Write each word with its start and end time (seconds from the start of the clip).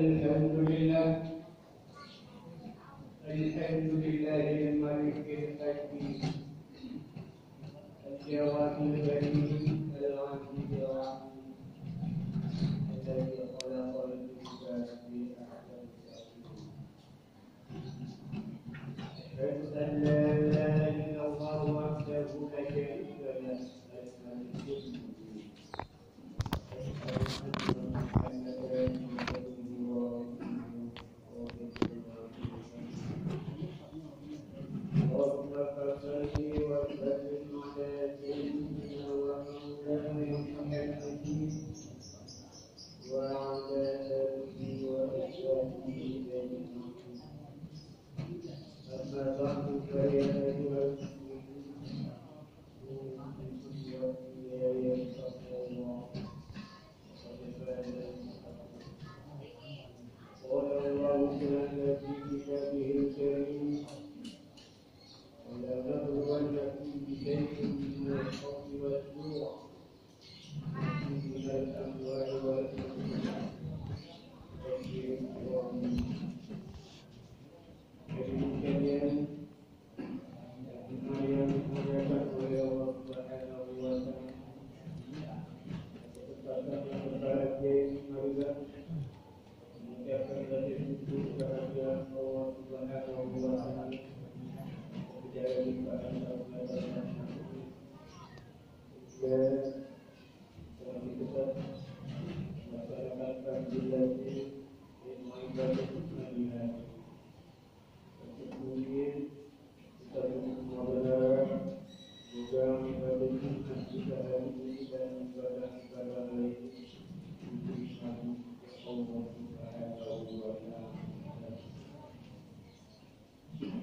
in 0.00 0.59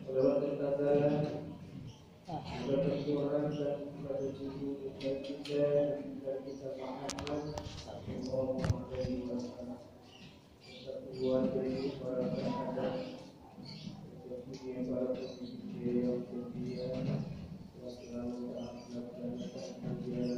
Salawat 0.07 0.39
dan 0.39 0.55
tazaran 0.55 1.19
kepada 2.23 2.89
dan 2.95 3.75
kepada 3.91 4.25
Ibu 4.39 4.69
dan 5.03 5.15
kita 5.19 5.67
dan 6.23 6.37
kita 6.47 6.67
maafkan 6.79 7.43
Allah 8.31 8.55
Muhammad 8.55 9.03
Wasallam. 9.27 9.83
Kesatuan 10.63 11.51
dari 11.51 11.91
para 11.99 12.23
sahabat, 12.23 12.95
kesatuan 14.23 14.81
para 14.95 15.07
pemimpin 15.11 15.95
yang 15.99 16.23
setia, 16.23 16.87
selalu 17.99 18.55
akhlak 18.63 19.07
dan 19.11 19.31
kemudian 19.43 20.36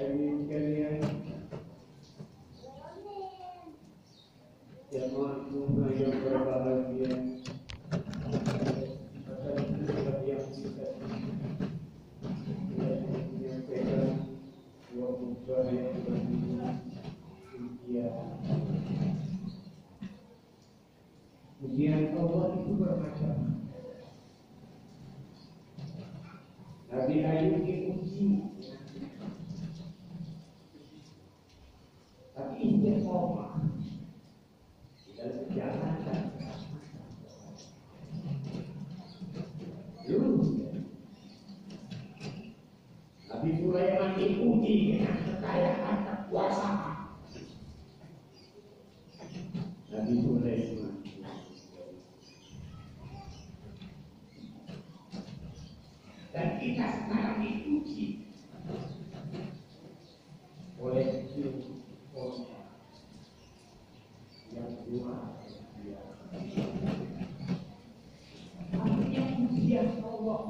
admit 0.00 0.48
कर 0.48 0.60
लिया 0.60 0.88
है 0.88 1.00
जमा 4.92 5.26
का 5.48 5.90
यह 5.94 6.44
बाहर 6.44 6.82
किया 6.82 7.14
है 7.14 7.37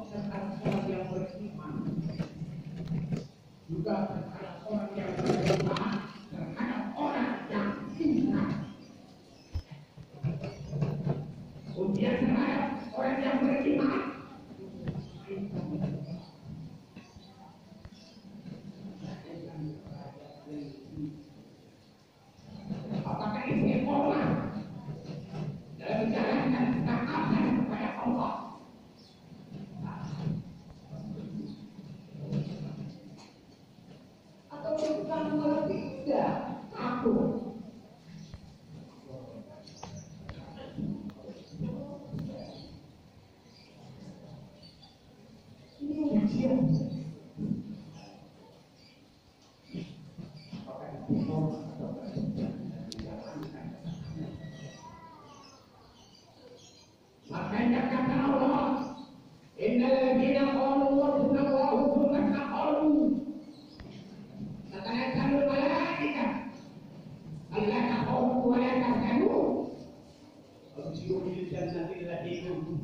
serta 0.09 0.38
sholat 0.60 0.84
yang 0.84 1.09
beriman 1.09 1.75
juga 3.69 3.97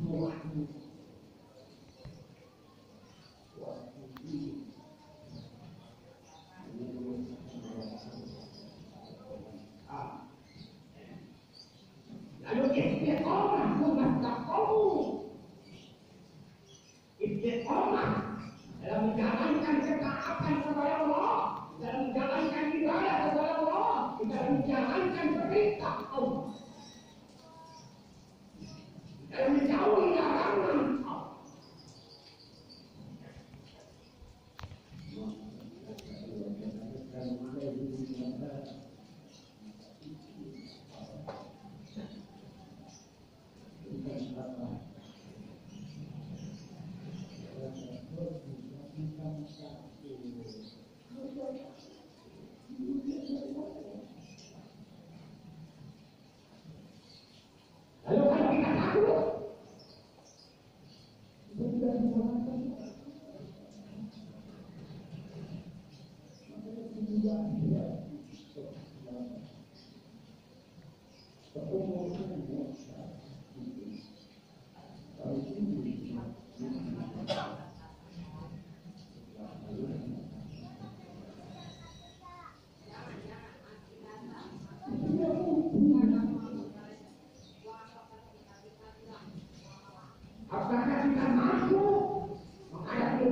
我 0.07 0.31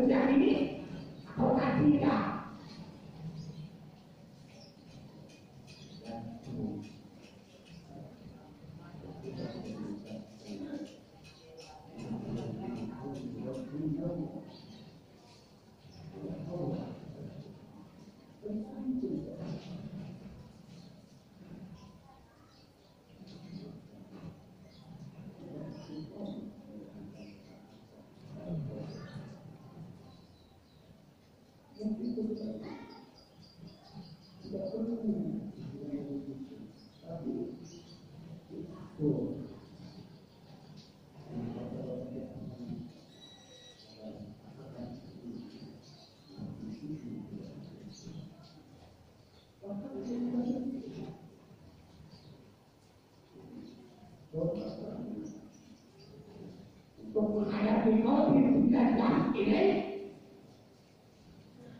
kerjaan 0.04 0.28
ini 0.30 0.76
atau 1.32 1.56
tidak 1.56 2.43
mendadak 58.74 59.30
ini. 59.38 59.66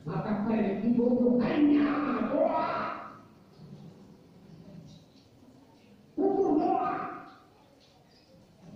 Maka 0.06 0.46
dibutuhkannya 0.46 1.90
doa. 2.30 2.70
Butuh 6.14 6.52
doa. 6.62 6.94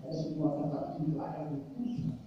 Semua 0.09 0.49
tetap 0.57 0.97
ada 0.97 1.41
di 1.51 1.57
pusat. 1.77 2.26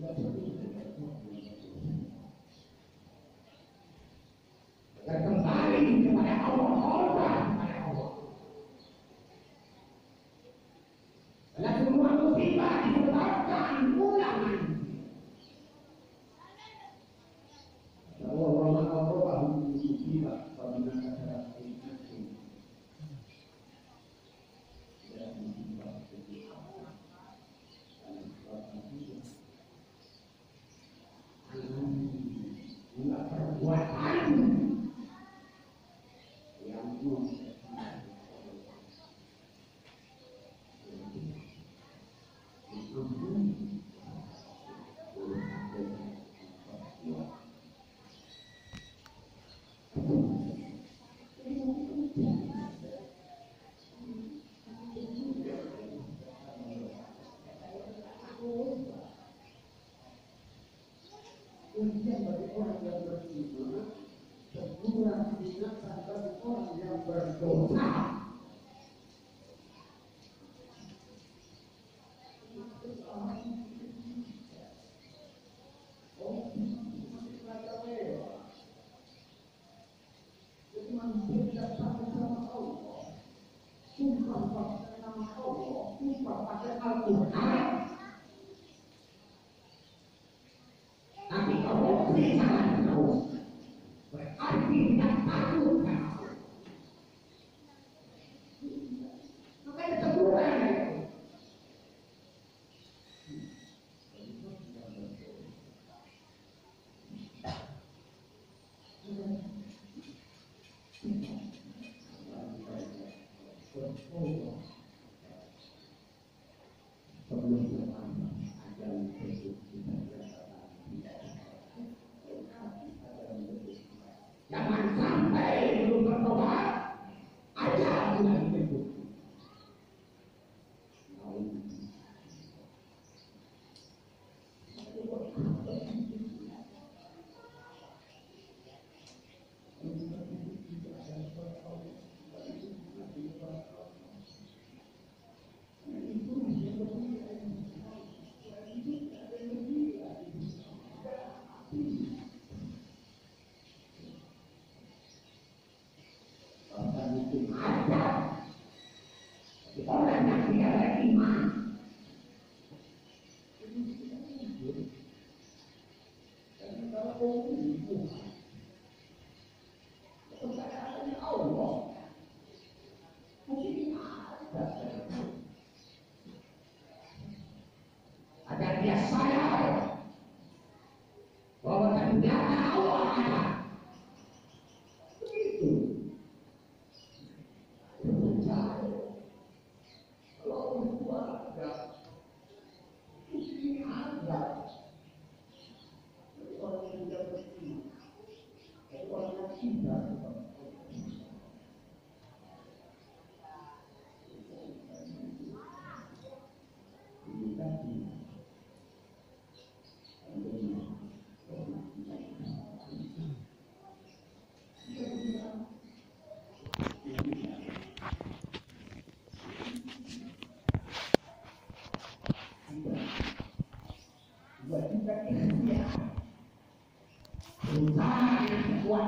Gracias. 0.00 0.35
ujian 61.76 62.24
bagi 62.24 62.48
orang 62.56 62.78
yang 62.80 62.98
beriman, 63.04 63.84
teguran 64.56 65.20
diingatkan 65.36 65.98
bagi 66.08 66.32
orang 66.40 66.72
yang 66.80 66.96
berdosa. 67.04 68.25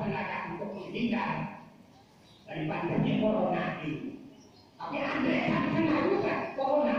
Tenaga 0.09 0.57
untuk 0.57 0.73
menghindar 0.73 1.69
dari 2.49 2.65
pandemi 2.65 3.21
corona 3.21 3.85
ini. 3.85 4.25
Tapi 4.81 4.97
andai 5.05 5.53
kan 5.53 5.63
kena 5.77 5.97
juga 6.09 6.35
corona, 6.57 6.97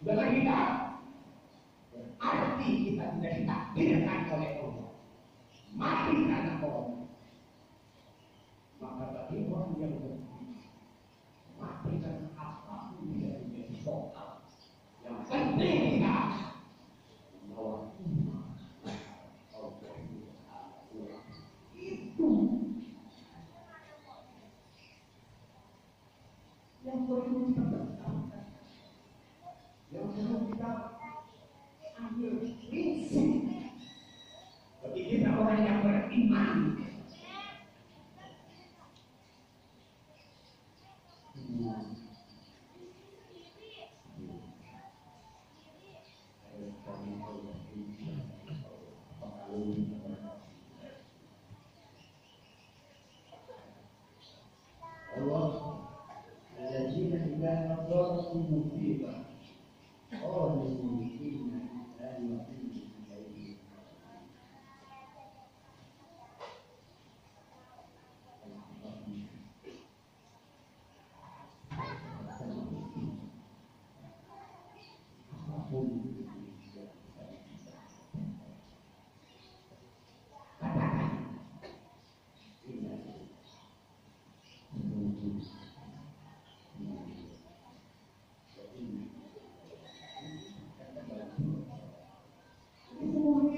sudah 0.00 0.14
terhindar. 0.16 0.68
Arti 2.16 2.68
kita 2.88 3.04
sudah 3.12 3.32
ditakdirkan 3.36 4.20
oleh 4.32 4.50
Allah. 4.64 4.90
Mati 5.76 6.16
karena 6.24 6.52
corona. 6.64 7.04
Maka 8.80 9.04
bagi 9.12 9.44
orang 9.52 9.76
yang 9.76 10.00
beriman, 10.00 10.56
mati 11.60 11.92
karena 12.00 12.28
apa 12.40 12.96
pun 12.96 13.04
tidak 13.12 13.44
menjadi 13.44 13.76
soal. 13.84 14.40
Yang 15.04 15.18
penting 15.28 16.00
kita 16.00 16.16
bahwa 17.52 17.92
iman 18.00 18.44
itu 21.84 22.30
yang 26.84 27.08
perlu 27.08 27.48
kita 27.48 27.62
pertahankan. 27.64 28.44
Yang 29.88 30.06
perlu 30.12 30.36
kita 30.52 30.70
ambil 31.96 32.34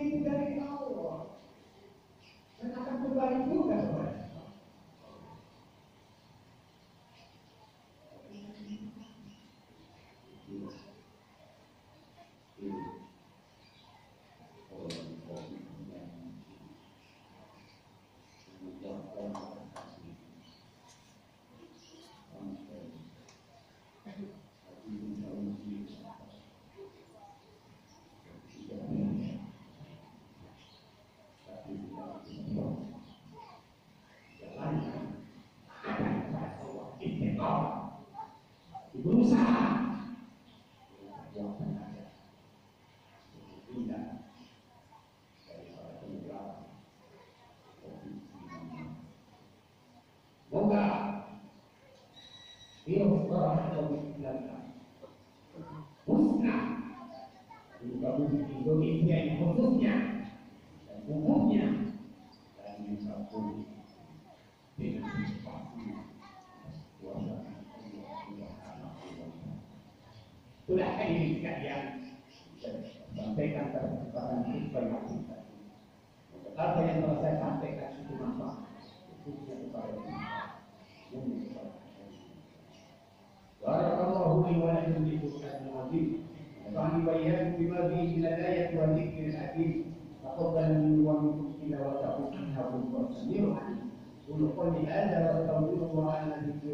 Semuanya 0.07 0.23
itu 0.23 0.31
dari 0.31 0.63
Allah. 0.63 1.35
Dan 2.63 2.71
akan 2.79 2.97
kembali 3.03 3.39
juga 3.51 3.75
kepada 3.75 4.23
Allah. 4.31 5.37
berusaha 39.07 39.87
Moga 50.51 50.85
virus 52.87 53.23
corona 53.31 53.65
COVID-19 53.77 54.27
musnah 56.07 56.63
di 57.83 57.99
Kabupaten 58.03 58.51
Indonesia 58.51 59.17
ini 59.23 59.33
khususnya 59.39 59.95
dan 60.91 60.99
umumnya 61.07 61.67
dan 62.59 62.75
bisa 62.91 63.27
pulih 63.31 63.71
dengan 64.75 65.07
pasti 65.47 65.95
kuasa 66.99 67.47
Sudah 70.67 70.99
ini 70.99 71.39
sekalian 71.39 72.03
sampaikan 73.15 73.71
pada 73.71 73.87
kesempatan 73.87 74.51
khutbah 74.51 75.07
kita. 75.07 75.47
Apa 76.59 76.79
yang 76.83 77.07
telah 77.07 77.23
saya 77.23 77.39
sampaikan 77.39 78.03
itu 78.03 78.19
manfaat 78.19 78.67
khususnya 79.23 79.63
kepada 79.63 79.95
kita. 79.95 80.19
Barakallahu 83.63 84.43
wa 84.43 84.75
lakum 84.75 85.07
azim. 85.87 86.27
Wa 86.75 86.99
bima 86.99 87.79
wa 87.87 88.83
hakim. 89.39 89.95
Wa 90.19 90.35
wa 90.35 91.15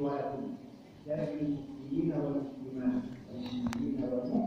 wa 0.01 0.17
lakum. 0.17 0.57
Ya 1.05 1.21
wal 3.53 3.61
mu'minina 3.81 4.42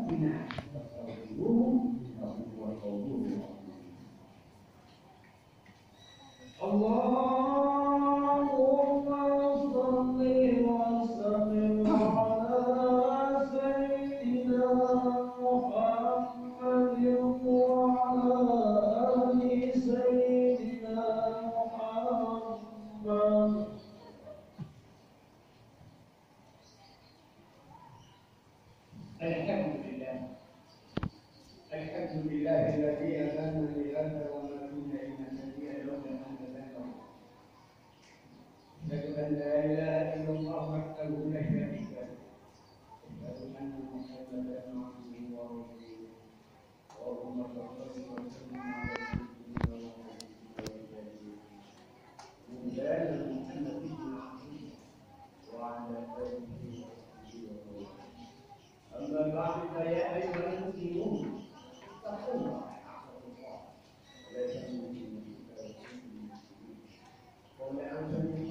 Anthony 67.82 68.45